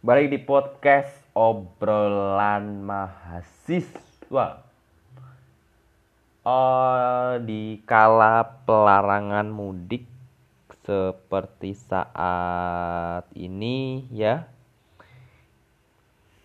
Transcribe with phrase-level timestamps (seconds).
[0.00, 4.64] Balik di podcast obrolan mahasiswa.
[6.40, 10.08] Oh, di kala pelarangan mudik
[10.88, 14.48] seperti saat ini ya.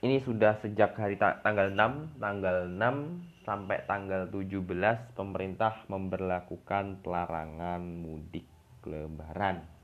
[0.04, 7.80] Ini sudah sejak hari ta tanggal 6, tanggal 6 sampai tanggal 17 pemerintah memberlakukan pelarangan
[8.04, 8.44] mudik
[8.84, 9.75] lebaran.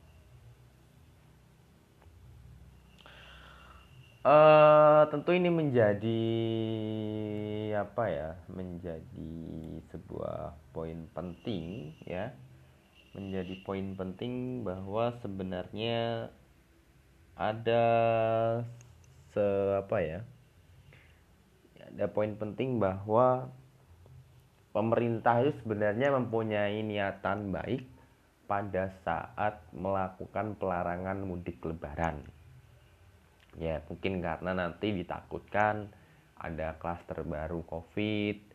[4.22, 6.30] Uh, tentu ini menjadi
[7.74, 9.34] apa ya menjadi
[9.90, 12.30] sebuah poin penting ya.
[13.18, 16.30] Menjadi poin penting bahwa sebenarnya
[17.34, 17.86] ada
[19.34, 19.42] se
[19.82, 20.22] apa ya
[21.90, 23.50] ada poin penting bahwa
[24.70, 27.90] pemerintah itu sebenarnya mempunyai niatan baik
[28.46, 32.22] pada saat melakukan pelarangan mudik lebaran
[33.60, 35.92] ya mungkin karena nanti ditakutkan
[36.40, 38.52] ada klaster baru covid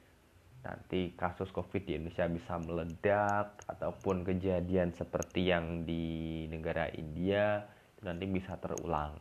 [0.67, 7.63] nanti kasus covid di Indonesia bisa meledak ataupun kejadian seperti yang di negara India
[8.03, 9.15] nanti bisa terulang.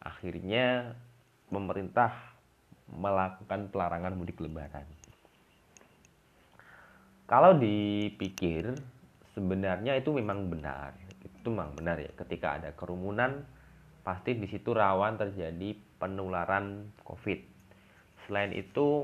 [0.00, 0.96] Akhirnya
[1.52, 2.36] pemerintah
[2.88, 4.86] melakukan pelarangan mudik lebaran.
[7.26, 8.72] Kalau dipikir
[9.34, 10.94] sebenarnya itu memang benar.
[11.20, 13.42] Itu memang benar ya ketika ada kerumunan
[14.06, 17.42] pasti di situ rawan terjadi penularan COVID.
[18.26, 19.02] Selain itu,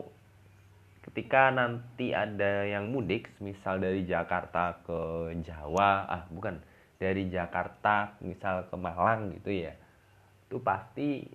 [1.11, 6.63] ketika nanti ada yang mudik, misal dari Jakarta ke Jawa, ah bukan
[7.03, 9.75] dari Jakarta misal ke Malang gitu ya,
[10.47, 11.27] itu pasti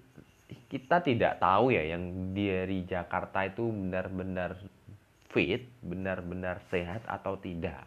[0.72, 4.56] kita tidak tahu ya yang dari Jakarta itu benar-benar
[5.36, 7.84] fit, benar-benar sehat atau tidak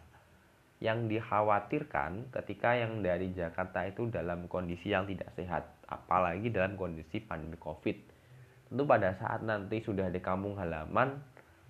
[0.81, 7.21] yang dikhawatirkan ketika yang dari Jakarta itu dalam kondisi yang tidak sehat, apalagi dalam kondisi
[7.21, 7.97] pandemi COVID.
[8.65, 11.21] Tentu pada saat nanti sudah di kampung halaman,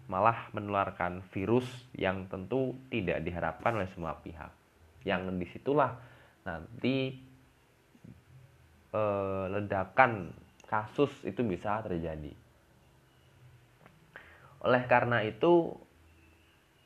[0.07, 4.55] malah menularkan virus yang tentu tidak diharapkan oleh semua pihak.
[5.03, 5.91] Yang di situlah
[6.47, 6.95] nanti
[8.95, 10.31] eh, ledakan
[10.71, 12.31] kasus itu bisa terjadi.
[14.63, 15.75] Oleh karena itu,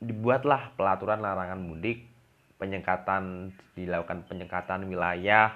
[0.02, 2.15] dibuatlah pelaturan larangan mudik
[2.56, 5.52] penyekatan dilakukan penyekatan wilayah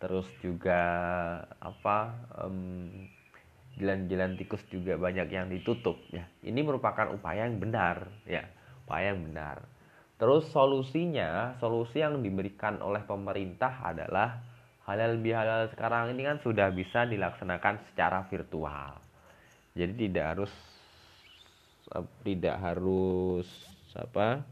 [0.00, 0.80] terus juga
[1.60, 2.12] apa
[3.80, 6.28] jalan-jalan tikus juga banyak yang ditutup ya.
[6.44, 8.44] Ini merupakan upaya yang benar ya
[8.84, 9.64] upaya yang benar.
[10.14, 14.38] Terus solusinya solusi yang diberikan oleh pemerintah adalah
[14.86, 19.00] halal bihalal sekarang ini kan sudah bisa dilaksanakan secara virtual.
[19.74, 20.52] Jadi tidak harus
[22.22, 23.48] tidak harus
[23.94, 24.42] apa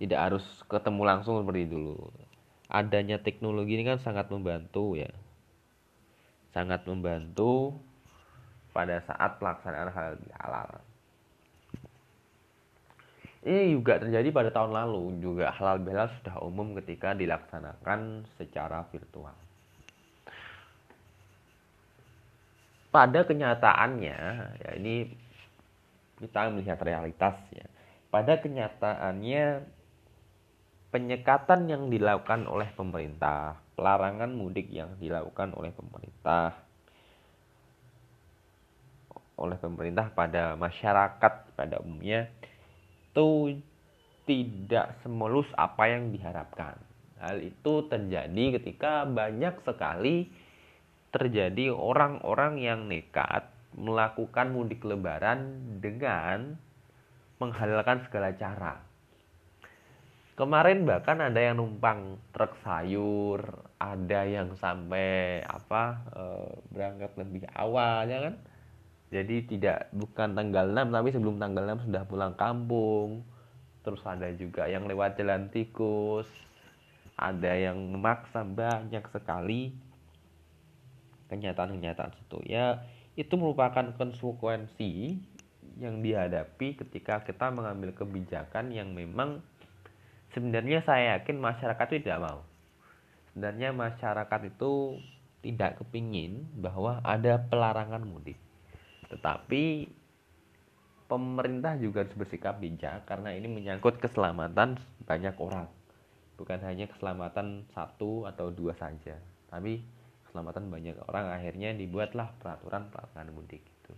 [0.00, 2.08] tidak harus ketemu langsung seperti dulu.
[2.72, 5.12] Adanya teknologi ini kan sangat membantu ya.
[6.56, 7.76] Sangat membantu
[8.72, 10.16] pada saat pelaksanaan halal.
[10.16, 10.80] Bihalal
[13.40, 19.32] ini juga terjadi pada tahun lalu juga halal bihalal sudah umum ketika dilaksanakan secara virtual.
[22.92, 24.18] Pada kenyataannya
[24.60, 25.08] ya ini
[26.20, 27.64] kita melihat realitas ya.
[28.12, 29.64] Pada kenyataannya
[30.90, 36.70] penyekatan yang dilakukan oleh pemerintah, pelarangan mudik yang dilakukan oleh pemerintah
[39.40, 42.28] oleh pemerintah pada masyarakat pada umumnya
[43.08, 43.56] itu
[44.28, 46.76] tidak semulus apa yang diharapkan.
[47.16, 50.28] Hal itu terjadi ketika banyak sekali
[51.10, 56.60] terjadi orang-orang yang nekat melakukan mudik lebaran dengan
[57.40, 58.89] menghalalkan segala cara
[60.40, 63.44] Kemarin bahkan ada yang numpang truk sayur,
[63.76, 66.22] ada yang sampai apa e,
[66.72, 68.40] berangkat lebih awal ya kan.
[69.12, 73.20] Jadi tidak bukan tanggal 6 tapi sebelum tanggal 6 sudah pulang kampung.
[73.84, 76.24] Terus ada juga yang lewat jalan tikus.
[77.20, 79.76] Ada yang memaksa banyak sekali
[81.28, 82.80] kenyataan-kenyataan itu ya
[83.14, 85.20] itu merupakan konsekuensi
[85.78, 89.44] yang dihadapi ketika kita mengambil kebijakan yang memang
[90.34, 92.40] sebenarnya saya yakin masyarakat itu tidak mau.
[93.30, 94.98] Sebenarnya masyarakat itu
[95.40, 98.36] tidak kepingin bahwa ada pelarangan mudik.
[99.08, 99.88] Tetapi
[101.10, 105.66] pemerintah juga harus bersikap bijak karena ini menyangkut keselamatan banyak orang.
[106.38, 109.18] Bukan hanya keselamatan satu atau dua saja
[109.50, 109.82] tapi
[110.24, 111.34] keselamatan banyak orang.
[111.34, 113.92] Akhirnya dibuatlah peraturan pelarangan mudik itu.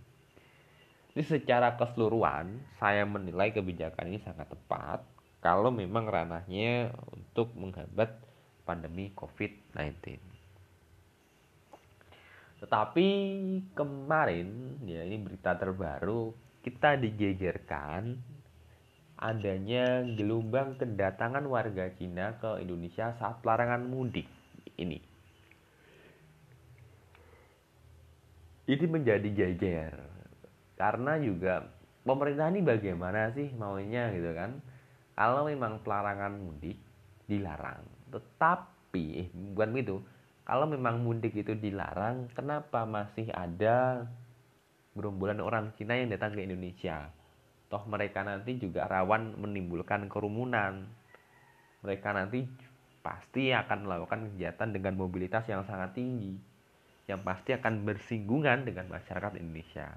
[1.13, 5.12] Ini secara keseluruhan saya menilai kebijakan ini sangat tepat
[5.43, 8.15] kalau memang ranahnya untuk menghambat
[8.63, 10.15] pandemi COVID-19.
[12.63, 13.07] Tetapi
[13.75, 16.31] kemarin ya ini berita terbaru
[16.63, 18.23] kita digegerkan
[19.19, 24.31] adanya gelombang kedatangan warga Cina ke Indonesia saat larangan mudik
[24.79, 25.03] ini.
[28.63, 29.95] Ini menjadi geger
[30.79, 31.67] karena juga
[32.07, 34.63] pemerintah ini bagaimana sih maunya gitu kan?
[35.13, 36.77] Kalau memang pelarangan mudik
[37.29, 39.97] dilarang, tetapi eh, bukan begitu.
[40.43, 44.09] Kalau memang mudik itu dilarang, kenapa masih ada
[44.91, 47.07] gerombolan orang Cina yang datang ke Indonesia?
[47.73, 50.85] toh mereka nanti juga rawan menimbulkan kerumunan
[51.81, 52.45] mereka nanti
[53.01, 56.37] pasti akan melakukan kegiatan dengan mobilitas yang sangat tinggi
[57.09, 59.89] yang pasti akan bersinggungan dengan masyarakat Indonesia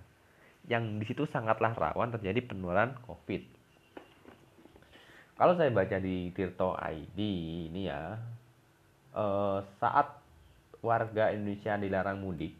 [0.72, 3.44] yang di situ sangatlah rawan terjadi penularan COVID
[5.36, 7.18] kalau saya baca di Tirto ID
[7.70, 8.16] ini ya
[9.12, 10.16] eh, saat
[10.80, 12.56] warga Indonesia dilarang mudik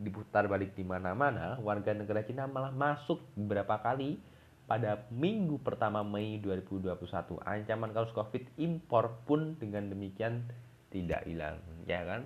[0.00, 4.20] diputar balik di mana-mana warga negara Cina malah masuk beberapa kali
[4.66, 6.96] pada minggu pertama Mei 2021.
[7.44, 10.48] Ancaman kasus Covid impor pun dengan demikian
[10.88, 12.24] tidak hilang, ya kan?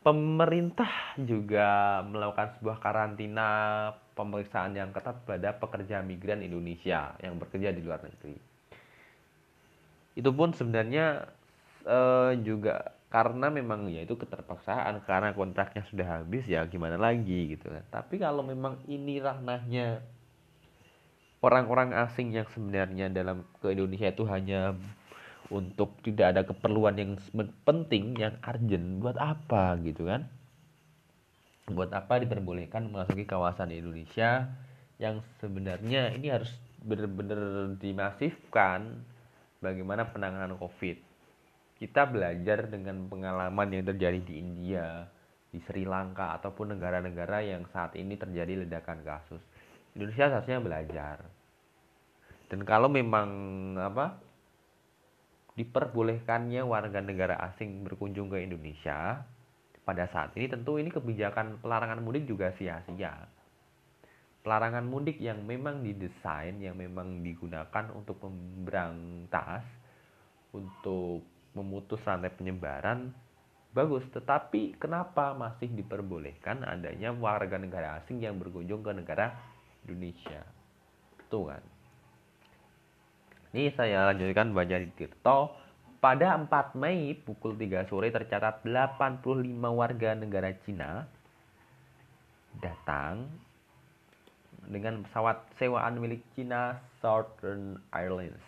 [0.00, 3.48] Pemerintah juga melakukan sebuah karantina
[4.16, 8.49] pemeriksaan yang ketat pada pekerja migran Indonesia yang bekerja di luar negeri.
[10.18, 11.28] Itu pun sebenarnya
[11.86, 17.70] eh, juga karena memang ya itu keterpaksaan karena kontraknya sudah habis ya gimana lagi gitu
[17.70, 17.82] kan.
[17.90, 19.98] Tapi kalau memang ini ranahnya
[21.40, 24.76] orang-orang asing yang sebenarnya dalam ke Indonesia itu hanya
[25.50, 27.12] untuk tidak ada keperluan yang
[27.66, 30.30] penting yang urgent buat apa gitu kan
[31.70, 34.46] buat apa diperbolehkan memasuki kawasan Indonesia
[35.02, 36.50] yang sebenarnya ini harus
[36.82, 39.02] benar-benar dimasifkan
[39.60, 40.96] bagaimana penanganan COVID?
[41.80, 45.08] Kita belajar dengan pengalaman yang terjadi di India
[45.48, 49.40] di Sri Lanka ataupun negara-negara yang saat ini terjadi ledakan kasus.
[49.96, 51.16] Indonesia seharusnya belajar.
[52.50, 53.28] Dan kalau memang
[53.78, 54.18] apa
[55.54, 59.22] diperbolehkannya warga negara asing berkunjung ke Indonesia
[59.82, 63.26] pada saat ini tentu ini kebijakan pelarangan mudik juga sia-sia
[64.40, 69.64] pelarangan mudik yang memang didesain yang memang digunakan untuk memberantas
[70.56, 71.22] untuk
[71.52, 73.12] memutus rantai penyebaran
[73.70, 79.36] bagus tetapi kenapa masih diperbolehkan adanya warga negara asing yang berkunjung ke negara
[79.86, 80.42] Indonesia.
[81.30, 81.62] Tuh kan.
[83.50, 85.38] Ini saya lanjutkan baca di Tirto.
[86.00, 89.20] Pada 4 Mei pukul 3 sore tercatat 85
[89.52, 91.04] warga negara Cina
[92.56, 93.28] datang
[94.70, 98.40] dengan pesawat sewaan milik Cina Southern Airlines.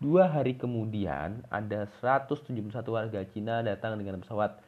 [0.00, 4.58] Dua hari kemudian ada 171 warga Cina datang dengan pesawat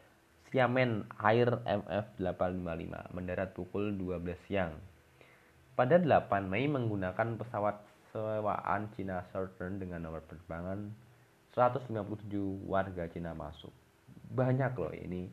[0.53, 4.79] Xiamen Air MF855 mendarat pukul 12 siang
[5.75, 7.83] pada 8 Mei menggunakan pesawat
[8.15, 10.95] sewaan Cina Southern dengan nomor penerbangan
[11.59, 12.31] 157
[12.63, 13.75] warga Cina masuk.
[14.31, 15.31] Banyak loh ini.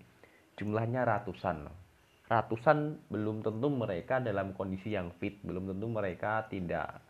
[0.57, 1.77] Jumlahnya ratusan loh.
[2.31, 7.03] Ratusan belum tentu mereka dalam kondisi yang fit, belum tentu mereka tidak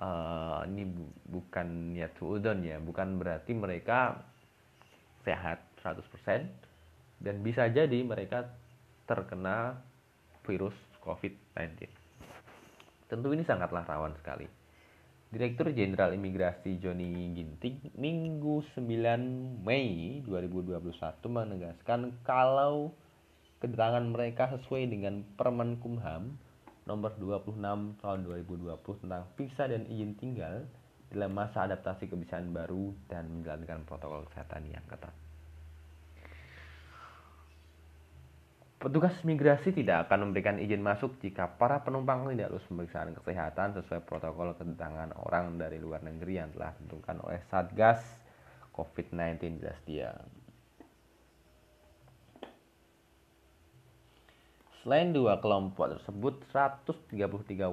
[0.00, 4.24] uh, ini bu, bukan ya suudon ya, bukan berarti mereka
[5.28, 6.00] sehat 100%
[7.20, 8.48] dan bisa jadi mereka
[9.04, 9.76] terkena
[10.48, 11.88] virus COVID-19.
[13.08, 14.48] Tentu ini sangatlah rawan sekali.
[15.34, 20.94] Direktur Jenderal Imigrasi Joni Ginting Minggu 9 Mei 2021
[21.26, 22.94] menegaskan kalau
[23.64, 26.36] kedatangan mereka sesuai dengan Permen Kumham
[26.84, 27.56] nomor 26
[28.04, 30.68] tahun 2020 tentang visa dan izin tinggal
[31.08, 35.16] dalam masa adaptasi kebiasaan baru dan menjalankan protokol kesehatan yang ketat.
[38.84, 44.04] Petugas migrasi tidak akan memberikan izin masuk jika para penumpang tidak lulus pemeriksaan kesehatan sesuai
[44.04, 48.04] protokol kedatangan orang dari luar negeri yang telah ditentukan oleh Satgas
[48.76, 50.12] COVID-19 jelas dia.
[54.84, 57.16] Selain dua kelompok tersebut, 133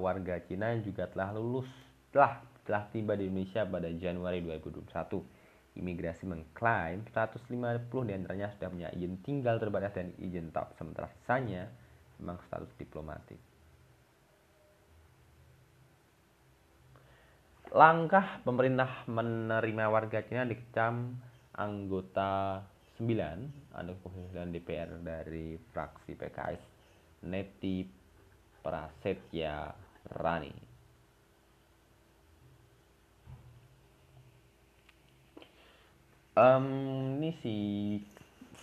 [0.00, 1.68] warga Cina juga telah lulus
[2.08, 5.20] telah telah tiba di Indonesia pada Januari 2021
[5.76, 7.52] Imigrasi mengklaim 150
[8.08, 11.68] di antaranya sudah punya izin tinggal terbatas dan izin tak sementara sisanya
[12.16, 13.40] memang status diplomatik.
[17.76, 21.12] Langkah pemerintah menerima warga Cina dikecam
[21.60, 22.64] anggota
[22.96, 26.71] 9 anggota 9 DPR dari fraksi PKS
[27.22, 27.86] Neti
[28.62, 29.74] Prasetya
[30.12, 30.72] Rani.
[36.36, 36.66] um,
[37.20, 37.56] ini si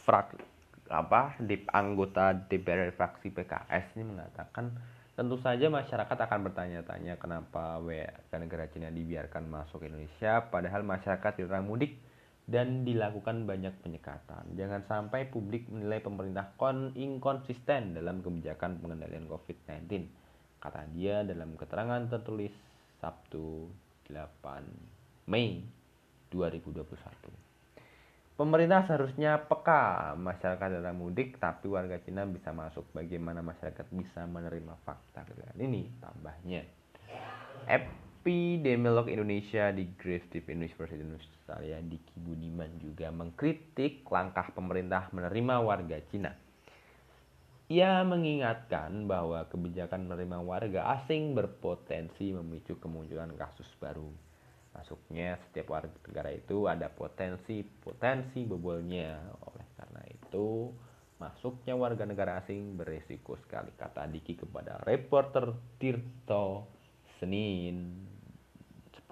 [0.06, 0.38] frak
[0.90, 4.74] apa di anggota DPR fraksi PKS ini mengatakan
[5.14, 7.78] tentu saja masyarakat akan bertanya-tanya kenapa
[8.42, 11.94] negara Cina dibiarkan masuk Indonesia padahal masyarakat dilarang mudik
[12.50, 14.58] dan dilakukan banyak penyekatan.
[14.58, 20.10] Jangan sampai publik menilai pemerintah kon inkonsisten dalam kebijakan pengendalian COVID-19.
[20.58, 22.52] Kata dia dalam keterangan tertulis
[22.98, 23.70] Sabtu
[24.10, 25.62] 8 Mei
[26.34, 26.90] 2021.
[28.34, 32.88] Pemerintah seharusnya peka masyarakat dalam mudik, tapi warga Cina bisa masuk.
[32.96, 35.28] Bagaimana masyarakat bisa menerima fakta
[35.60, 35.92] ini?
[36.00, 36.64] Tambahnya,
[38.20, 41.80] epidemiolog Indonesia di Griffith University Australia.
[41.80, 46.36] Diki Budiman juga mengkritik langkah pemerintah menerima warga Cina.
[47.72, 54.12] Ia mengingatkan bahwa kebijakan menerima warga asing berpotensi memicu kemunculan kasus baru.
[54.76, 59.16] Masuknya setiap warga negara itu ada potensi potensi bobolnya.
[59.48, 60.76] Oleh karena itu
[61.24, 66.79] masuknya warga negara asing beresiko sekali kata Diki kepada reporter Tirto
[67.20, 68.08] Senin
[68.96, 69.12] 10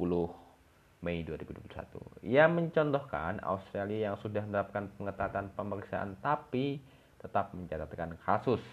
[1.06, 6.82] Mei 2021 ia mencontohkan Australia yang sudah menerapkan pengetatan pemeriksaan tapi
[7.22, 8.64] tetap mencatatkan kasus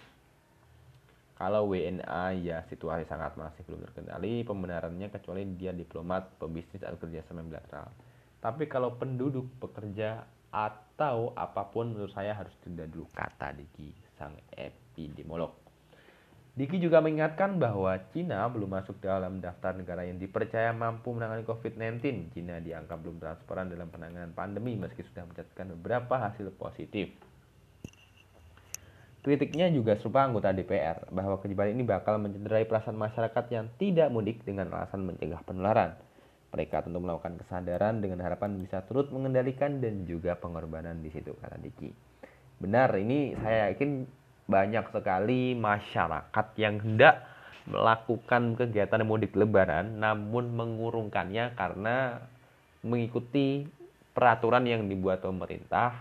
[1.34, 7.42] kalau WNA ya situasi sangat masih belum terkendali pembenarannya kecuali dia diplomat, pebisnis atau kerjasama
[7.42, 7.90] bilateral.
[8.38, 10.22] Tapi kalau penduduk, pekerja
[10.54, 15.63] atau apa pun menurut saya harus tunda dulu kata Diki sang epidemiolog.
[16.54, 22.30] Diki juga mengingatkan bahwa Cina belum masuk dalam daftar negara yang dipercaya mampu menangani COVID-19.
[22.30, 27.10] Cina dianggap belum transparan dalam penanganan pandemi meski sudah mencatatkan beberapa hasil positif.
[29.26, 34.46] Kritiknya juga serupa anggota DPR bahwa kebijakan ini bakal mencederai perasaan masyarakat yang tidak mudik
[34.46, 35.98] dengan alasan mencegah penularan.
[36.54, 41.58] Mereka tentu melakukan kesadaran dengan harapan bisa turut mengendalikan dan juga pengorbanan di situ kata
[41.58, 41.90] Diki.
[42.62, 44.06] Benar, ini saya yakin
[44.44, 47.24] banyak sekali masyarakat yang hendak
[47.64, 52.20] melakukan kegiatan mudik lebaran namun mengurungkannya karena
[52.84, 53.64] mengikuti
[54.12, 55.96] peraturan yang dibuat pemerintah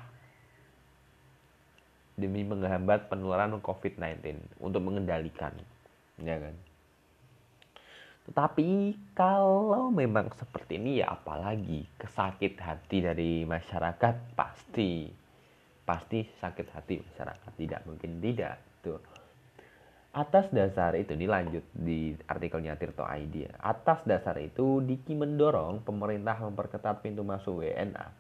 [2.14, 5.56] demi menghambat penularan COVID-19 untuk mengendalikan,
[6.22, 6.56] ya kan?
[8.24, 8.70] Tetapi
[9.18, 15.23] kalau memang seperti ini ya apalagi kesakit hati dari masyarakat pasti
[15.84, 17.52] pasti sakit hati masyarakat.
[17.56, 19.00] Tidak mungkin tidak tuh.
[20.14, 27.02] Atas dasar itu dilanjut di artikelnya Tirto ID atas dasar itu Diki mendorong pemerintah memperketat
[27.02, 28.14] pintu masuk WNA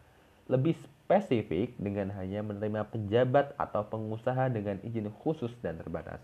[0.49, 6.19] lebih spesifik dengan hanya menerima pejabat atau pengusaha dengan izin khusus dan terbatas.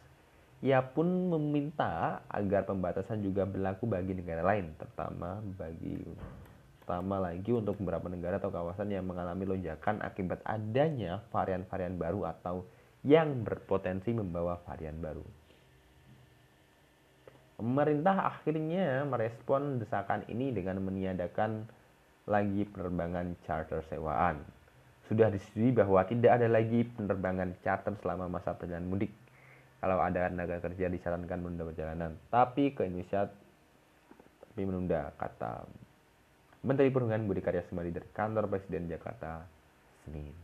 [0.60, 6.03] Ia pun meminta agar pembatasan juga berlaku bagi negara lain, terutama bagi
[6.89, 12.65] terutama lagi untuk beberapa negara atau kawasan yang mengalami lonjakan akibat adanya varian-varian baru atau
[13.05, 15.22] yang berpotensi membawa varian baru.
[17.62, 21.69] Pemerintah akhirnya merespon desakan ini dengan meniadakan
[22.25, 24.41] lagi penerbangan charter sewaan
[25.05, 29.13] sudah disetujui bahwa tidak ada lagi penerbangan charter selama masa perjalanan mudik.
[29.77, 33.29] Kalau ada tenaga kerja disarankan menunda perjalanan, tapi ke Indonesia
[34.41, 35.69] tapi menunda, kata
[36.66, 39.48] Menteri Perhubungan Budi Karya Sumadi dari kantor Presiden Jakarta
[40.04, 40.36] Senin.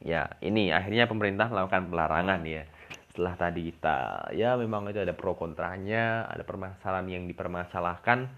[0.00, 2.64] Ya, ini akhirnya pemerintah melakukan pelarangan ya.
[3.12, 8.28] Setelah tadi kita ya memang itu ada pro kontranya, ada permasalahan yang dipermasalahkan.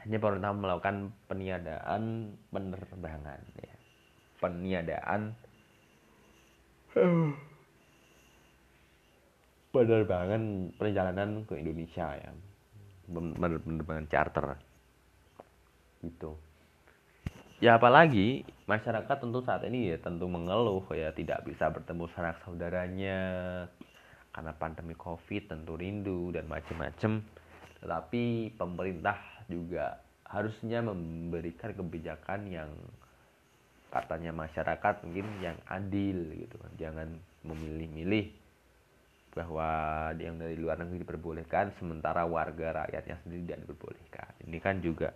[0.00, 3.80] Hanya pemerintah melakukan peniadaan penerbangan ya
[4.40, 5.36] peniadaan
[9.76, 10.42] penerbangan
[10.74, 12.32] perjalanan ke Indonesia ya
[13.06, 14.56] penerbangan charter
[16.04, 16.36] gitu.
[17.60, 23.18] Ya apalagi masyarakat tentu saat ini ya tentu mengeluh ya tidak bisa bertemu sanak saudaranya
[24.32, 27.20] karena pandemi covid tentu rindu dan macam-macam
[27.84, 32.70] tetapi pemerintah juga harusnya memberikan kebijakan yang
[33.90, 36.72] katanya masyarakat mungkin yang adil gitu kan.
[36.78, 37.08] Jangan
[37.42, 38.30] memilih-milih
[39.34, 39.68] bahwa
[40.18, 44.30] yang dari luar negeri diperbolehkan sementara warga rakyatnya sendiri tidak diperbolehkan.
[44.46, 45.10] Ini kan juga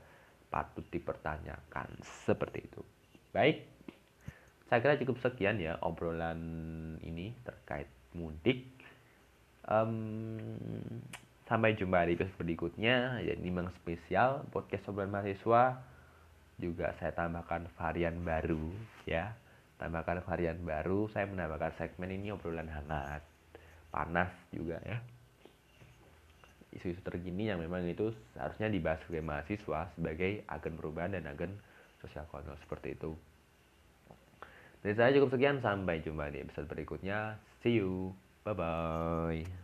[0.55, 1.99] patut dipertanyakan.
[2.23, 2.79] Seperti itu.
[3.35, 3.67] Baik.
[4.71, 6.39] Saya kira cukup sekian ya obrolan
[7.03, 8.71] ini terkait mudik.
[9.67, 10.39] Um,
[11.51, 13.19] sampai jumpa di episode berikutnya.
[13.19, 15.83] Ya ini memang spesial podcast obrolan mahasiswa.
[16.55, 18.71] Juga saya tambahkan varian baru
[19.11, 19.35] ya.
[19.83, 23.27] Tambahkan varian baru saya menambahkan segmen ini obrolan hangat.
[23.91, 25.03] Panas juga ya
[26.75, 31.55] isu-isu terkini yang memang itu harusnya dibahas sebagai mahasiswa sebagai agen perubahan dan agen
[32.03, 33.15] sosial kontrol seperti itu
[34.85, 37.41] Dari saya cukup sekian, sampai jumpa di episode berikutnya.
[37.65, 38.13] See you,
[38.45, 39.64] bye bye.